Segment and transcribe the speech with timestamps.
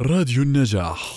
[0.00, 1.14] راديو النجاح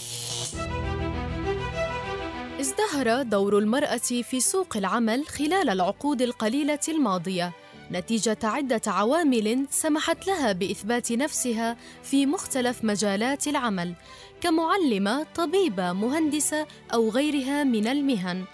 [2.59, 7.53] ازدهر دور المرأة في سوق العمل خلال العقود القليلة الماضية
[7.91, 13.93] نتيجة عدة عوامل سمحت لها بإثبات نفسها في مختلف مجالات العمل
[14.41, 18.45] كمعلمة، طبيبة، مهندسة أو غيرها من المهن.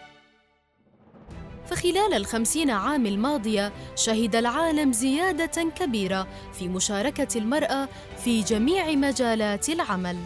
[1.70, 7.90] فخلال الخمسين عام الماضية شهد العالم زيادة كبيرة في مشاركة المرأة
[8.24, 10.18] في جميع مجالات العمل.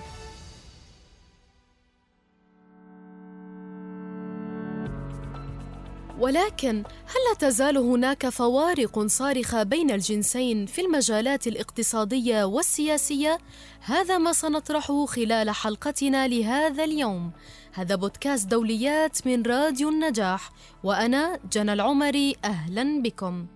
[6.20, 13.38] ولكن هل لا تزال هناك فوارق صارخة بين الجنسين في المجالات الاقتصادية والسياسية؟
[13.82, 17.32] هذا ما سنطرحه خلال حلقتنا لهذا اليوم.
[17.74, 20.52] هذا بودكاست دوليات من راديو النجاح
[20.84, 23.48] وأنا جنى العمري أهلا بكم.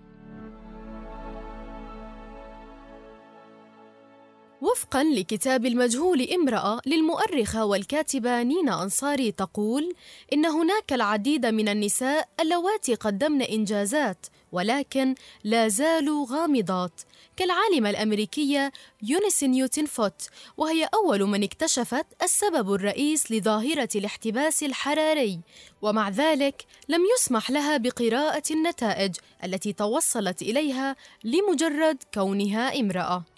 [4.61, 9.95] وفقا لكتاب المجهول امرأة للمؤرخة والكاتبة نينا أنصاري تقول
[10.34, 17.01] إن هناك العديد من النساء اللواتي قدمن إنجازات ولكن لا زالوا غامضات.
[17.37, 18.71] كالعالمة الأمريكية
[19.04, 20.21] يونيس نيوتن فوت
[20.57, 25.39] وهي أول من اكتشفت السبب الرئيس لظاهرة الاحتباس الحراري.
[25.82, 33.30] ومع ذلك لم يسمح لها بقراءة النتائج التي توصلت إليها لمجرد كونها امرأة.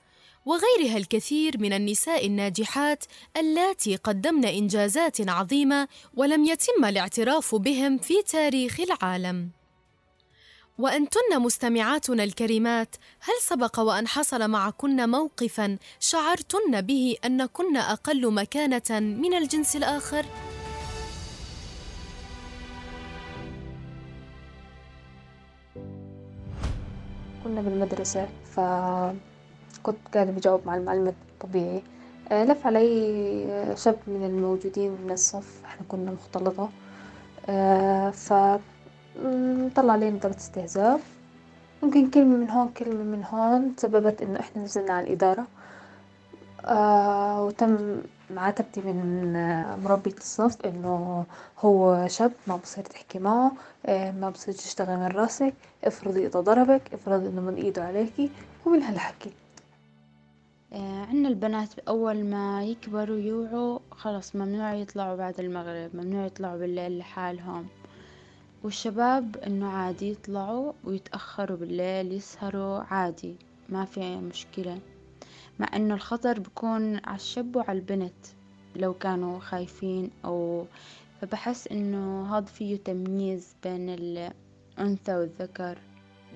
[0.45, 3.03] وغيرها الكثير من النساء الناجحات
[3.37, 9.49] اللاتي قدمن إنجازات عظيمة ولم يتم الاعتراف بهم في تاريخ العالم.
[10.77, 19.33] وأنتن مستمعاتنا الكريمات هل سبق وأن حصل معكن موقفا شعرتن به أنكن أقل مكانة من
[19.33, 20.25] الجنس الآخر؟
[27.43, 28.59] كنا بالمدرسة ف
[29.83, 31.81] كنت قاعدة بجاوب مع المعلمة الطبيعي
[32.31, 36.69] آه، لف علي آه، شاب من الموجودين من الصف إحنا كنا مختلطة
[37.49, 38.33] آه، ف
[39.75, 40.99] طلع علينا نظرة استهزاء.
[41.83, 45.47] ممكن كلمة من هون كلمة من هون سببت إنه إحنا نزلنا على الإدارة
[47.41, 49.33] وتم معاتبتي من
[49.83, 51.25] مربية الصف إنه
[51.59, 53.51] هو شاب ما بصير تحكي معه
[53.87, 58.29] ما بصير تشتغل من راسك افرضي اذا ضربك افرضي إنه من إيده عليكي
[58.65, 59.31] ومن هالحكي.
[60.73, 67.67] عنا البنات أول ما يكبروا يوعوا خلاص ممنوع يطلعوا بعد المغرب ممنوع يطلعوا بالليل لحالهم.
[68.63, 73.35] والشباب إنه عادي يطلعوا ويتأخروا بالليل يسهروا عادي
[73.69, 74.79] ما في مشكلة.
[75.59, 78.25] مع إنه الخطر بكون على الشاب وعلى البنت
[78.75, 80.65] لو كانوا خايفين أو
[81.21, 85.77] فبحس إنه هذا فيه تمييز بين الأنثى والذكر.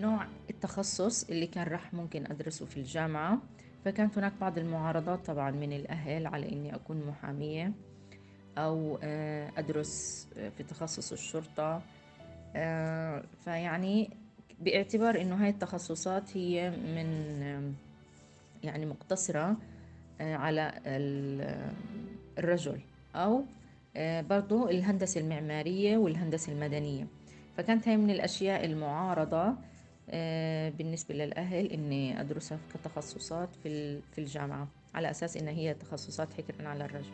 [0.02, 3.38] نوع التخصص اللي كان راح ممكن أدرسه في الجامعة
[3.86, 7.72] فكانت هناك بعض المعارضات طبعا من الأهل على إني أكون محامية
[8.58, 11.82] أو آه، أدرس في تخصص الشرطة.
[12.56, 14.10] آه، فيعني
[14.60, 17.76] باعتبار إنه هاي التخصصات هي من
[18.64, 19.58] يعني مقتصرة
[20.22, 20.74] آه، على
[22.38, 22.80] الرجل
[23.16, 23.44] أو
[24.22, 27.08] برضو الهندسة المعمارية والهندسة المدنية.
[27.58, 29.56] فكانت هاي من الأشياء المعارضة آه،
[30.78, 36.86] بالنسبة للأهل إني أدرسها كتخصصات في في الجامعة على أساس إن هي تخصصات حكرا على
[36.86, 37.12] الرجل.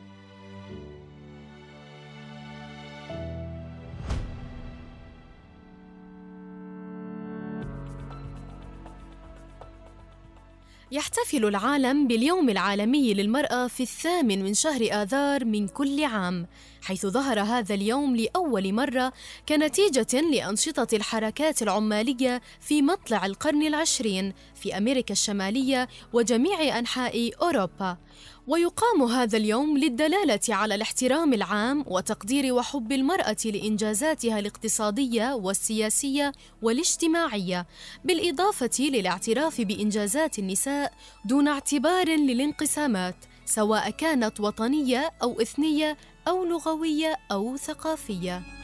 [10.94, 16.48] يحتفل العالم باليوم العالمي للمرأة في الثامن من شهر آذار من كل عام،
[16.82, 19.14] حيث ظهر هذا اليوم لأول مرة
[19.50, 27.98] كنتيجة لأنشطة الحركات العمالية في مطلع القرن العشرين في أمريكا الشمالية وجميع أنحاء أوروبا.
[28.48, 36.32] ويقام هذا اليوم للدلالة على الاحترام العام وتقدير وحب المرأة لإنجازاتها الاقتصادية والسياسية
[36.62, 37.66] والاجتماعية
[38.06, 40.94] بالإضافة للاعتراف بإنجازات النساء
[41.26, 43.16] دون اعتبار للانقسامات
[43.46, 45.98] سواء كانت وطنية أو إثنية
[46.28, 48.63] أو لغوية أو ثقافية.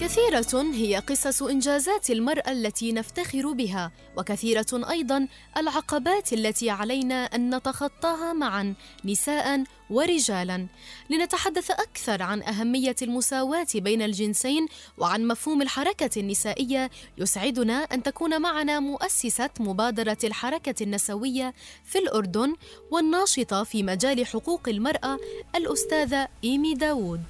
[0.00, 8.32] كثيرة هي قصص إنجازات المرأة التي نفتخر بها، وكثيرة أيضا العقبات التي علينا أن نتخطاها
[8.32, 8.74] معا
[9.04, 10.66] نساء ورجالا.
[11.10, 14.66] لنتحدث أكثر عن أهمية المساواة بين الجنسين
[14.98, 21.54] وعن مفهوم الحركة النسائية، يسعدنا أن تكون معنا مؤسسة مبادرة الحركة النسوية
[21.84, 22.54] في الأردن
[22.90, 25.18] والناشطة في مجال حقوق المرأة
[25.56, 27.22] الأستاذة إيمي داوود.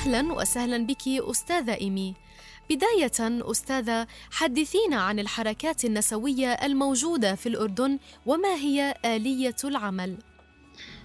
[0.00, 2.14] أهلا وسهلا بك أستاذة إيمي
[2.70, 10.16] بداية أستاذة حدثينا عن الحركات النسوية الموجودة في الأردن وما هي آلية العمل؟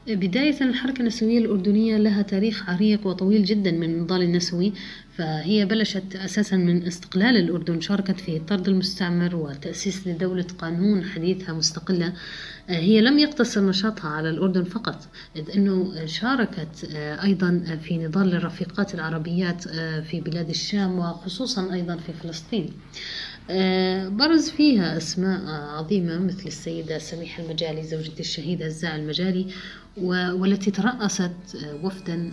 [0.08, 4.74] بداية الحركة النسوية الأردنية لها تاريخ عريق وطويل جدا من النضال النسوي
[5.18, 12.14] فهي بلشت أساسا من استقلال الأردن شاركت في طرد المستعمر وتأسيس لدولة قانون حديثة مستقلة
[12.68, 16.86] هي لم يقتصر نشاطها على الأردن فقط إذ أنه شاركت
[17.24, 19.64] أيضا في نضال الرفيقات العربيات
[20.10, 22.70] في بلاد الشام وخصوصا أيضا في فلسطين.
[24.18, 25.42] برز فيها أسماء
[25.78, 29.48] عظيمة مثل السيدة سميحة المجالي زوجة الشهيد هزاع المجالي
[29.98, 31.32] والتي ترأست
[31.84, 32.32] وفدا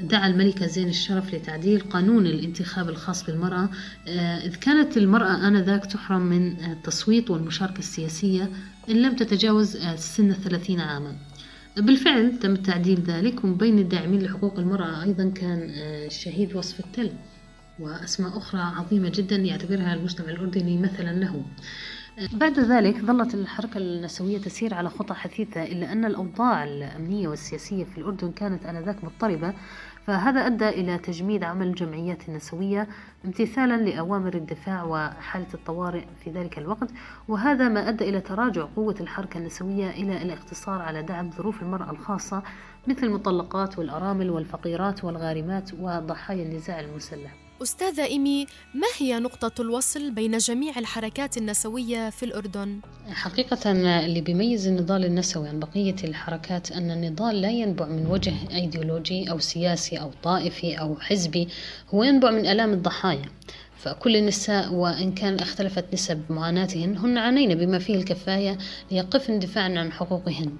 [0.00, 3.68] دعا الملكة زين الشرف لتعديل قانون الانتخاب الخاص بالمرأة.
[4.44, 8.50] إذ كانت المرأة آنذاك تحرم من التصويت والمشاركة السياسية
[8.90, 11.16] إن لم تتجاوز سن الثلاثين عاما.
[11.76, 15.70] بالفعل تم تعديل ذلك ومن بين الداعمين لحقوق المرأة أيضا كان
[16.06, 17.10] الشهيد وصف التل.
[17.78, 21.44] وأسماء أخرى عظيمة جدا يعتبرها المجتمع الأردني مثلا له.
[22.18, 27.98] بعد ذلك ظلت الحركة النسوية تسير على خطى حثيثة إلا أن الأوضاع الأمنية والسياسية في
[27.98, 29.54] الأردن كانت آنذاك مضطربة
[30.06, 32.88] فهذا أدى إلى تجميد عمل الجمعيات النسوية
[33.24, 36.90] امتثالا لأوامر الدفاع وحالة الطوارئ في ذلك الوقت
[37.28, 42.42] وهذا ما أدى إلى تراجع قوة الحركة النسوية إلى الاقتصار على دعم ظروف المرأة الخاصة
[42.86, 47.47] مثل المطلقات والأرامل والفقيرات والغارمات وضحايا النزاع المسلح.
[47.62, 53.72] أستاذة إيمي ما هي نقطة الوصل بين جميع الحركات النسوية في الأردن؟ حقيقة
[54.04, 59.38] اللي بيميز النضال النسوي عن بقية الحركات أن النضال لا ينبع من وجه أيديولوجي أو
[59.38, 61.48] سياسي أو طائفي أو حزبي
[61.94, 63.28] هو ينبع من آلام الضحايا
[63.78, 68.58] فكل النساء وإن كان اختلفت نسب معاناتهن هن عانين بما فيه الكفاية
[68.90, 70.56] ليقفن دفاعا عن حقوقهن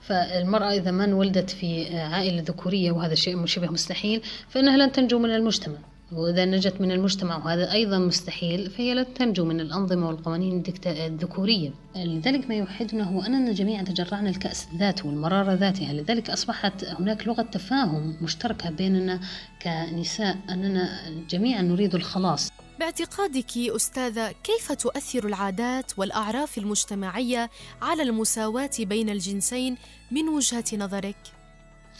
[0.00, 5.30] فالمرأة إذا ما انولدت في عائلة ذكورية وهذا شيء شبه مستحيل فإنها لن تنجو من
[5.30, 5.76] المجتمع.
[6.12, 11.70] وإذا نجت من المجتمع وهذا أيضا مستحيل فهي لن تنجو من الأنظمة والقوانين الذكورية.
[11.96, 17.42] لذلك ما يوحدنا هو أننا جميعا تجرعنا الكأس ذاته والمرارة ذاتها لذلك أصبحت هناك لغة
[17.42, 19.20] تفاهم مشتركة بيننا
[19.62, 20.88] كنساء أننا
[21.30, 22.50] جميعا نريد الخلاص.
[22.80, 27.50] باعتقادك أستاذة كيف تؤثر العادات والأعراف المجتمعية
[27.82, 29.76] على المساواة بين الجنسين
[30.10, 31.16] من وجهة نظرك؟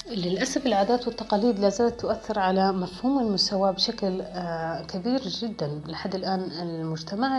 [0.08, 4.22] للأسف العادات والتقاليد لا زالت تؤثر على مفهوم المساواة بشكل
[4.88, 7.38] كبير جدا لحد الآن المجتمع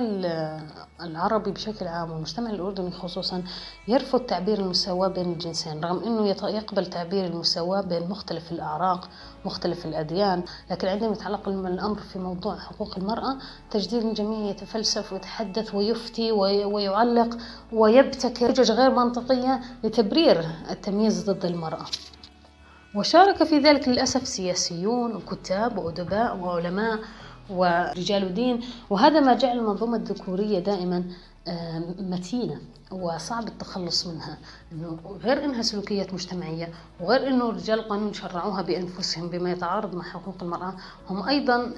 [1.01, 3.43] العربي بشكل عام والمجتمع الأردني خصوصا
[3.87, 9.09] يرفض تعبير المساواة بين الجنسين رغم أنه يقبل تعبير المساواة بين مختلف الأعراق
[9.45, 13.37] مختلف الأديان لكن عندما يتعلق الأمر في موضوع حقوق المرأة
[13.71, 17.37] تجديد الجميع يتفلسف ويتحدث ويفتي ويعلق
[17.73, 21.85] ويبتكر حجج غير منطقية لتبرير التمييز ضد المرأة.
[22.95, 26.99] وشارك في ذلك للأسف سياسيون وكتاب وأدباء وعلماء
[27.49, 28.59] ورجال دين
[28.89, 31.03] وهذا ما جعل المنظومة الذكورية دائما
[31.99, 32.61] متينة
[32.91, 34.37] وصعب التخلص منها.
[34.71, 40.35] إنه غير إنها سلوكيات مجتمعية وغير إنه رجال القانون شرعوها بأنفسهم بما يتعارض مع حقوق
[40.41, 40.75] المرأة
[41.09, 41.73] هم أيضا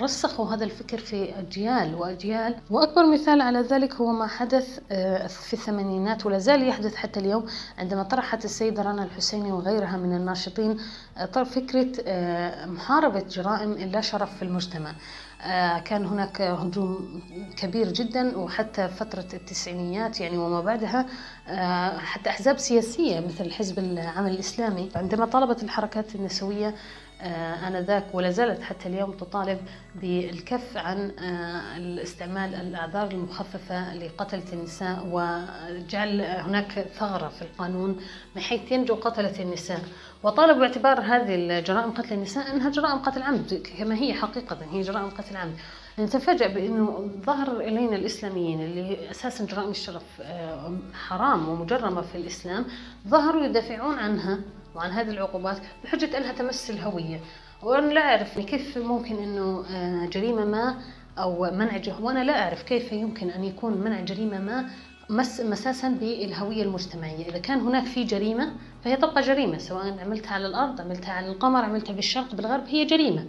[0.00, 2.54] رسخوا هذا الفكر في أجيال وأجيال.
[2.70, 4.78] وأكبر مثال على ذلك هو ما حدث
[5.28, 7.46] في الثمانينات ولا زال يحدث حتى اليوم
[7.78, 10.78] عندما طرحت السيدة رنا الحسيني وغيرها من الناشطين
[11.44, 11.92] فكرة
[12.66, 14.94] محاربة جرائم اللا شرف في المجتمع.
[15.84, 17.22] كان هناك هجوم
[17.56, 21.06] كبير جدا وحتى فترة التسعينيات يعني وما بعدها
[21.98, 26.74] حتى أحزاب سياسية مثل حزب العمل الإسلامي عندما طالبت الحركات النسوية
[27.66, 29.58] آنذاك ولا زالت حتى اليوم تطالب
[29.94, 31.12] بالكف عن
[31.76, 38.00] الاستعمال الأعذار المخففة لقتلة النساء وجعل هناك ثغرة في القانون
[38.36, 39.80] بحيث ينجو قتلة النساء.
[40.22, 45.10] وطالب باعتبار هذه الجرائم قتل النساء أنها جرائم قتل عمد كما هي حقيقة هي جرائم
[45.10, 45.54] قتل عمد.
[45.98, 50.22] نتفاجأ بأنه ظهر إلينا الإسلاميين اللي أساسا جرائم الشرف
[51.08, 52.64] حرام ومجرمة في الإسلام
[53.08, 54.38] ظهروا يدافعون عنها.
[54.74, 57.20] وعن هذه العقوبات بحجة أنها تمس الهوية
[57.62, 59.64] وأنا لا أعرف كيف ممكن أنه
[60.06, 60.80] جريمة ما
[61.18, 64.70] أو منع وأنا لا أعرف كيف يمكن أن يكون منع جريمة ما
[65.10, 68.52] مس مساسا بالهوية المجتمعية، إذا كان هناك في جريمة
[68.84, 73.24] فهي تبقى جريمة سواء عملتها على الأرض، عملتها على القمر، عملتها بالشرق بالغرب هي جريمة.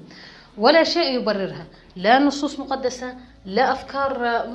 [0.57, 4.45] ولا شيء يبررها، لا نصوص مقدسة، لا أفكار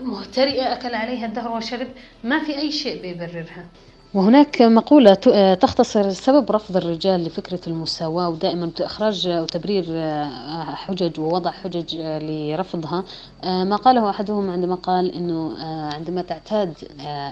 [0.00, 1.88] مهترئة أكل عليها الدهر وشرب،
[2.24, 3.66] ما في أي شيء بيبررها.
[4.14, 5.14] وهناك مقولة
[5.54, 9.84] تختصر سبب رفض الرجال لفكرة المساواة ودائما إخراج وتبرير
[10.74, 13.04] حجج ووضع حجج لرفضها.
[13.44, 15.58] ما قاله أحدهم عندما قال أنه
[15.94, 16.74] عندما تعتاد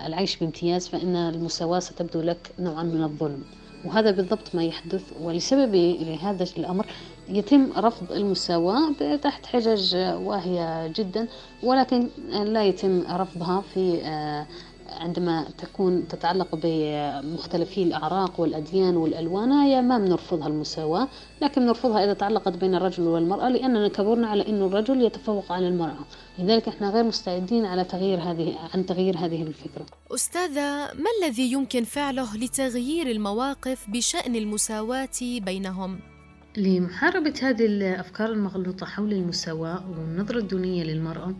[0.07, 3.43] العيش بامتياز فإن المساواة ستبدو لك نوعا من الظلم.
[3.85, 5.03] وهذا بالضبط ما يحدث.
[5.23, 5.75] ولسبب
[6.23, 6.87] هذا الأمر
[7.29, 11.29] يتم رفض المساواة تحت حجج واهية جدا
[11.63, 14.47] ولكن لا يتم رفضها في آه،
[15.01, 21.09] عندما تكون تتعلق بمختلفي الأعراق والأديان والألوان هي ما بنرفضها المساواة
[21.43, 26.05] لكن نرفضها إذا تعلقت بين الرجل والمرأة لأننا كبرنا على أن الرجل يتفوق على المرأة
[26.39, 31.85] لذلك إحنا غير مستعدين على تغيير هذه عن تغيير هذه الفكرة أستاذة ما الذي يمكن
[31.85, 35.99] فعله لتغيير المواقف بشأن المساواة بينهم؟
[36.57, 41.35] لمحاربة هذه الأفكار المغلوطة حول المساواة والنظرة الدونية للمرأة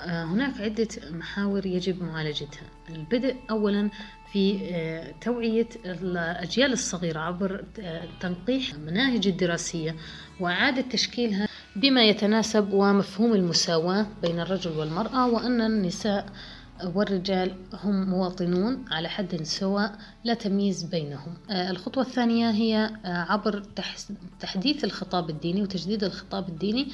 [0.00, 2.62] هناك عدة محاور يجب معالجتها.
[2.90, 3.90] البدء أولا
[4.32, 9.96] في آه، توعية الأجيال الصغيرة عبر آه، تنقيح المناهج الدراسية
[10.40, 16.26] وإعادة تشكيلها بما يتناسب ومفهوم المساواة بين الرجل والمرأة وأن النساء
[16.84, 21.34] والرجال هم مواطنون على حد سواء لا تمييز بينهم.
[21.50, 23.62] الخطوة الثانية هي عبر
[24.40, 26.88] تحديث الخطاب الديني وتجديد الخطاب الديني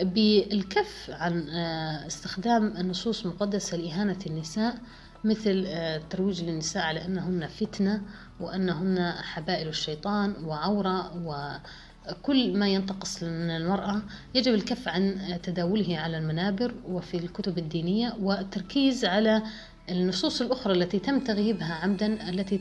[0.00, 4.78] بالكف عن آه، استخدام النصوص المقدسة لإهانة النساء
[5.24, 8.02] مثل الترويج آه، للنساء على أنهن فتنة
[8.40, 14.02] وأنهن حبائل الشيطان وعورة وكل ما ينتقص من المرأة.
[14.34, 19.42] يجب الكف عن تداوله على المنابر وفي الكتب الدينية والتركيز على
[19.90, 22.60] النصوص الأخرى التي تم تغييبها عمدا التي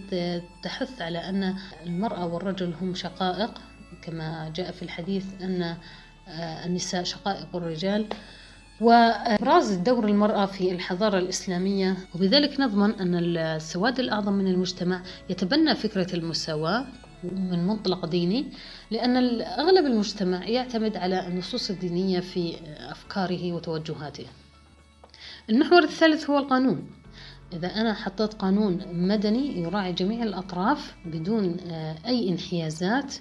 [0.64, 3.52] تحث على أن المرأة والرجل هم شقائق.
[4.02, 5.78] كما جاء في الحديث أن
[6.66, 8.08] النساء شقائق الرجال.
[8.82, 16.16] وإبراز دور المرأة في الحضارة الإسلامية وبذلك نضمن أن السواد الأعظم من المجتمع يتبنى فكرة
[16.16, 16.86] المساواة
[17.24, 18.46] من منطلق ديني
[18.92, 24.26] لأن أغلب المجتمع يعتمد على النصوص الدينية في أفكاره وتوجهاته.
[25.50, 26.88] المحور الثالث هو القانون.
[27.54, 33.16] إذا أنا حطيت قانون مدني يراعي جميع الأطراف بدون آه، أي انحيازات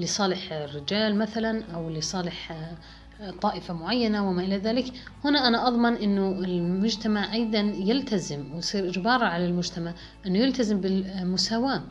[0.00, 4.92] لصالح الرجال مثلا أو لصالح آه، طائفة معينة وما إلى ذلك.
[5.24, 9.94] هنا أنا أضمن أنه المجتمع أيضا يلتزم ويصير إجبار على المجتمع
[10.26, 11.82] أنه يلتزم بالمساواة.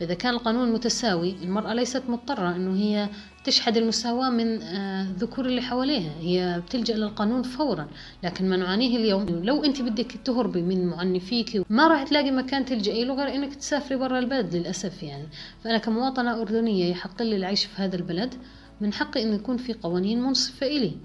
[0.00, 3.08] فإذا كان القانون متساوي المرأة ليست مضطرة أنه هي
[3.48, 6.12] تشحد المساواة من آه، الذكور اللي حواليها.
[6.20, 7.88] هي بتلجأ للقانون فورا
[8.24, 9.26] لكن ما نعانيه اليوم.
[9.28, 13.98] لو أنت بدك تهربي من معنفيك ما راح تلاقي مكان تلجئي له غير أنك تسافري
[13.98, 15.28] برا البلد للأسف يعني.
[15.64, 18.34] فأنا كمواطنة أردنية يحق لي العيش في هذا البلد
[18.80, 20.96] من حقي أن يكون في قوانين منصفة إلي.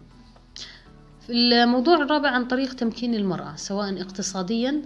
[1.29, 4.81] الموضوع الرابع عن طريق تمكين المرأة سواء اقتصاديا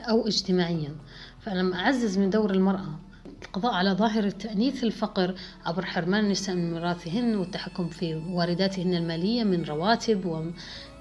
[0.00, 0.94] أو اجتماعيا.
[1.40, 3.00] فأنا أعزز من دور المرأة
[3.42, 5.34] القضاء على ظاهرة تأنيث الفقر
[5.66, 10.46] عبر حرمان النساء من ميراثهن والتحكم في وارداتهن المالية من رواتب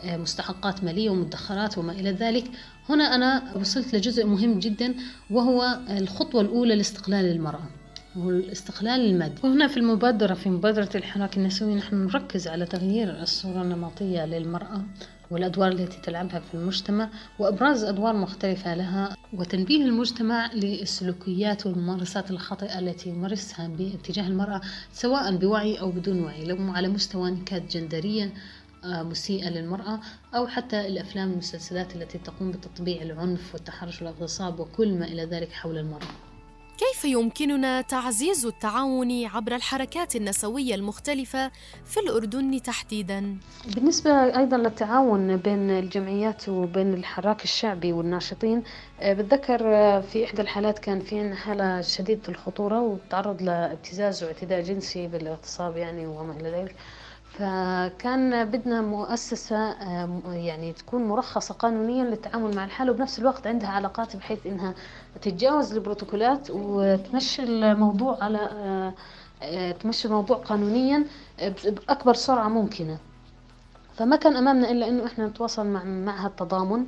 [0.03, 2.43] ومستحقات مالية ومدخرات وما إلى ذلك.
[2.89, 4.95] هنا أنا وصلت لجزء مهم جدا
[5.29, 7.69] وهو الخطوة الأولى لاستقلال المرأة
[8.17, 9.35] هو الاستقلال المادي.
[9.43, 14.81] وهنا في المبادرة في مبادرة الحراك النسوي نحن نركز على تغيير الصورة النمطية للمرأة.
[15.31, 17.09] والأدوار التي تلعبها في المجتمع
[17.39, 24.61] وإبراز أدوار مختلفة لها وتنبيه المجتمع للسلوكيات والممارسات الخاطئة التي يمارسها باتجاه المرأة
[24.93, 28.31] سواء بوعي أو بدون وعي لو على مستوى كانت جندريا
[28.83, 29.99] آه، مسيئة للمرأة
[30.35, 35.77] أو حتى الأفلام والمسلسلات التي تقوم بتطبيع العنف والتحرش والأغتصاب وكل ما إلى ذلك حول
[35.77, 36.30] المرأة.
[36.77, 41.51] كيف يمكننا تعزيز التعاون عبر الحركات النسوية المختلفة
[41.85, 43.37] في الأردن تحديدا؟
[43.75, 48.63] بالنسبة أيضا للتعاون بين الجمعيات وبين الحراك الشعبي والناشطين
[48.99, 55.07] آه، بتذكر آه، في إحدى الحالات كان في حالة شديدة الخطورة وتعرض لابتزاز واعتداء جنسي
[55.07, 56.75] بالاغتصاب يعني وما إلى ذلك
[57.31, 59.71] فكان بدنا مؤسسة
[60.33, 64.73] يعني تكون مرخصة قانونيا للتعامل مع الحالة وبنفس الوقت عندها علاقات بحيث إنها
[65.21, 68.93] تتجاوز البروتوكولات وتمشي الموضوع على آه،
[69.43, 71.05] آه، تمشي الموضوع قانونيا
[71.65, 72.97] بأكبر سرعة ممكنة.
[73.95, 76.85] فما كان أمامنا إلا إنه إحنا نتواصل مع معهد التضامن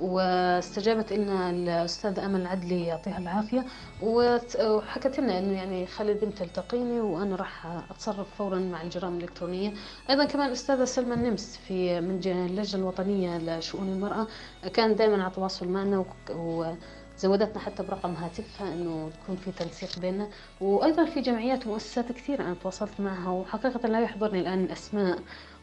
[0.00, 3.64] واستجابت لنا الأستاذة أمل العدلي يعطيها العافية.
[4.02, 9.72] وحكت لنا إنه يعني خلي البنت تلتقيني وأنا راح أتصرف فورا مع الجرائم الإلكترونية.
[10.10, 14.26] أيضا كمان الأستاذة سلمى النمس في من اللجنة الوطنية لشؤون المرأة
[14.72, 20.28] كانت دائما على تواصل معنا وزودتنا حتى برقم هاتفها إنه تكون في تنسيق بيننا.
[20.60, 25.18] وأيضا في جمعيات ومؤسسات كثيرة أنا تواصلت معها وحقيقة لا يحضرني الآن الأسماء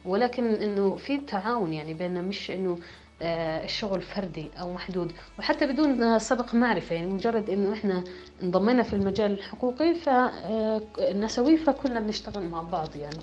[0.05, 2.77] ولكن إنه في تعاون يعني بيننا مش إنه
[3.21, 5.11] الشغل فردي أو محدود.
[5.39, 8.03] وحتى بدون سبق معرفة يعني مجرد إنه إحنا
[8.43, 13.19] انضمينا في المجال الحقوقي فنسوي فكلنا بنشتغل مع بعض يعني.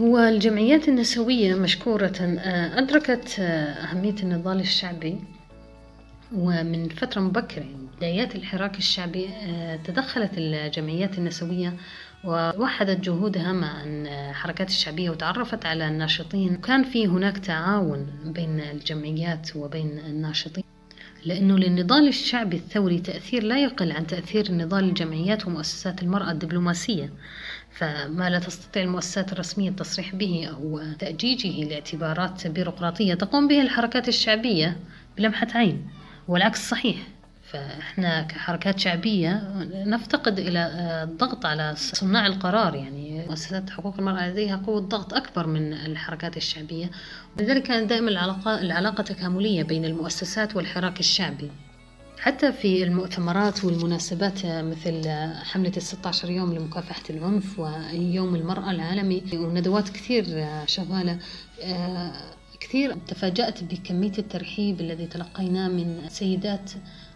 [0.00, 5.18] هو الجمعيات النسوية مشكورة آه، أدركت آه، أهمية النضال الشعبي.
[6.34, 11.76] ومن فترة مبكرة يعني بدايات الحراك الشعبي آه، تدخلت الجمعيات النسوية
[12.24, 16.54] ووحدت جهودها مع الحركات الشعبية وتعرفت على الناشطين.
[16.54, 20.64] وكان في هناك تعاون بين الجمعيات وبين الناشطين
[21.24, 27.10] لأنه للنضال الشعبي الثوري تأثير لا يقل عن تأثير النضال الجمعيات ومؤسسات المرأة الدبلوماسية.
[27.70, 34.76] فما لا تستطيع المؤسسات الرسمية التصريح به أو تأجيجه لاعتبارات بيروقراطية تقوم به الحركات الشعبية
[35.16, 35.95] بلمحة عين.
[36.28, 36.96] والعكس صحيح.
[37.52, 39.42] فإحنا كحركات شعبية
[39.86, 40.70] نفتقد إلى
[41.02, 43.26] الضغط على صناع القرار يعني.
[43.28, 46.90] مؤسسات حقوق المرأة لديها قوة ضغط أكبر من الحركات الشعبية.
[47.38, 51.50] ولذلك كانت دائما العلاقه العلاقة تكاملية بين المؤسسات والحراك الشعبي.
[52.18, 55.08] حتى في المؤتمرات والمناسبات مثل
[55.44, 61.18] حملة الستة يوم لمكافحة العنف ويوم المرأة العالمي وندوات كثير شغالة
[62.60, 66.70] كثير تفاجأت بكمية الترحيب الذي تلقيناه من سيدات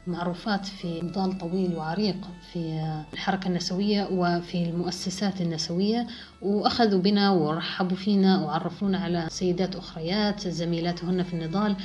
[0.07, 2.17] معروفات في نضال طويل وعريق
[2.53, 2.83] في
[3.13, 6.07] الحركة النسوية وفي المؤسسات النسوية
[6.43, 11.77] وأخذوا بنا ورحبوا فينا وعرفونا على سيدات أخريات زميلاتهن في النضال.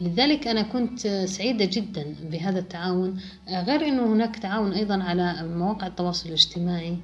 [0.00, 6.28] لذلك أنا كنت سعيدة جدا بهذا التعاون غير أنه هناك تعاون أيضا على مواقع التواصل
[6.28, 6.96] الاجتماعي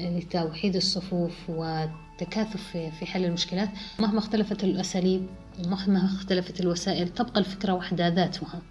[0.00, 3.68] لتوحيد الصفوف والتكاثف في حل المشكلات.
[3.98, 5.26] مهما اختلفت الأساليب
[5.66, 8.62] مهما اختلفت الوسائل تبقى الفكرة وحدها ذاتها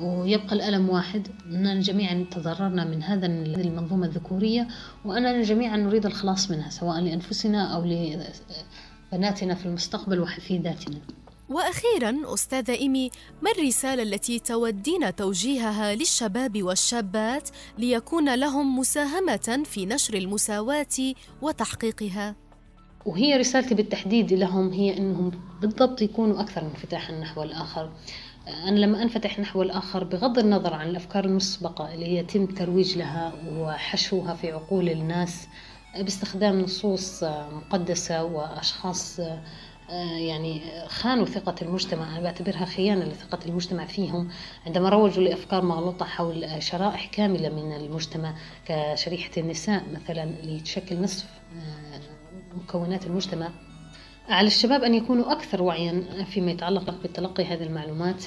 [0.00, 1.28] ويبقى الألم واحد.
[1.46, 4.68] أننا جميعا تضررنا من هذا المنظومة الذكورية
[5.04, 7.84] وأننا جميعا نريد الخلاص منها سواء لأنفسنا أو
[9.12, 10.98] لبناتنا في المستقبل وحفيداتنا
[11.48, 13.10] وأخيرا أستاذة إيمي
[13.42, 17.48] ما الرسالة التي تودين توجيهها للشباب والشابات
[17.78, 22.45] ليكون لهم مساهمة في نشر المساواة وتحقيقها؟
[23.06, 27.90] وهي رسالتي بالتحديد لهم هي إنهم بالضبط يكونوا أكثر انفتاحا نحو الآخر.
[28.48, 34.34] أنا لما أنفتح نحو الآخر بغض النظر عن الأفكار المسبقة اللي يتم الترويج لها وحشوها
[34.34, 35.46] في عقول الناس
[35.98, 39.20] باستخدام نصوص مقدسة وأشخاص
[40.18, 42.12] يعني خانوا ثقة المجتمع.
[42.12, 44.28] أنا بعتبرها خيانة لثقة المجتمع فيهم.
[44.66, 48.34] عندما روجوا لأفكار مغلوطة حول شرائح كاملة من المجتمع
[48.66, 51.26] كشريحة النساء مثلا اللي تشكل نصف
[52.64, 53.50] مكونات المجتمع.
[54.28, 58.24] على الشباب أن يكونوا أكثر وعيا فيما يتعلق بتلقي هذه المعلومات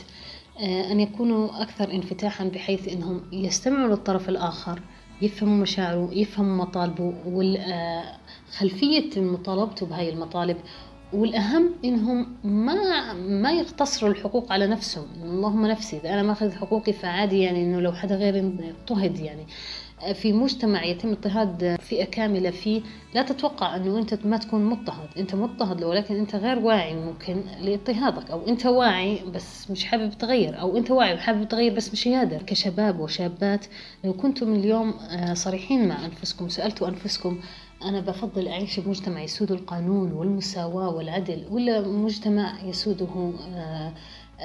[0.60, 4.82] آه، أن يكونوا أكثر انفتاحا بحيث أنهم يستمعوا للطرف الآخر
[5.22, 10.58] يفهموا مشاعره يفهموا مطالبه وخلفية مطالبته بهاي المطالب
[11.14, 15.08] والأهم إنهم ما ما يقتصروا الحقوق على نفسهم.
[15.24, 19.46] اللهم نفسي إذا أنا ماخذ حقوقي فعادي يعني إنه لو حدا غيري اضطهد يعني.
[20.14, 22.82] في مجتمع يتم اضطهاد فئة كاملة فيه
[23.16, 25.10] لا تتوقع أنه أنت ما تكون مضطهد.
[25.18, 28.32] أنت مضطهد ولكن أنت غير واعي ممكن لاضطهادك.
[28.32, 30.60] أو أنت واعي بس مش حابب تغير.
[30.60, 33.66] أو أنت واعي وحابب تغير بس مش قادر كشباب وشابات
[34.04, 37.40] لو كنتم اليوم آه، صريحين مع أنفسكم سألتوا أنفسكم
[37.84, 43.94] أنا بفضل أعيش بمجتمع يسوده القانون والمساواة والعدل ولا مجتمع يسوده آه،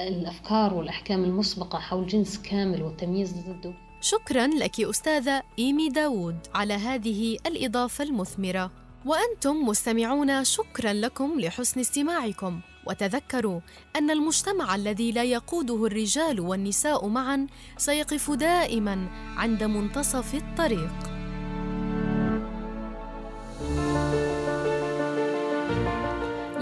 [0.08, 7.38] الأفكار والأحكام المسبقة حول جنس كامل والتمييز ضده؟ شكرا لك أستاذة إيمي داوود على هذه
[7.46, 8.70] الإضافة المثمرة.
[9.06, 12.60] وأنتم مستمعون شكرا لكم لحسن استماعكم.
[12.86, 13.60] وتذكروا
[13.96, 21.13] أن المجتمع الذي لا يقوده الرجال والنساء معا سيقف دائما عند منتصف الطريق.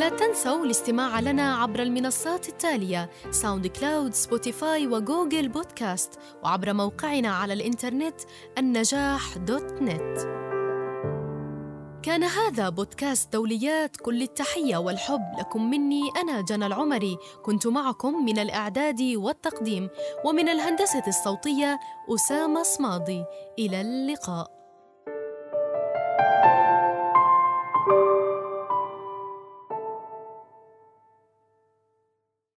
[0.03, 7.53] لا تنسوا الاستماع لنا عبر المنصات التالية SoundCloud Spotify و Google Podcast وعبر موقعنا على
[7.53, 8.15] الإنترنت
[8.59, 10.19] النجاح dot net
[12.03, 15.39] كان هذا بودكاست دوليات كل التحية والحب.
[15.39, 17.19] لكم مني أنا جنى العمري.
[17.43, 19.89] كنت معكم من الإعداد والتقديم.
[20.25, 21.81] ومن الهندسة الصوتية
[22.15, 23.25] أسامة صماضي
[23.59, 24.62] إلى اللقاء.